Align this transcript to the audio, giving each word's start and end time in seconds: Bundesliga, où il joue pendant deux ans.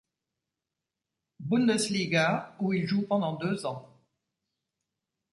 Bundesliga, 1.41 2.55
où 2.59 2.73
il 2.73 2.87
joue 2.87 3.05
pendant 3.05 3.33
deux 3.35 3.67
ans. 3.67 3.87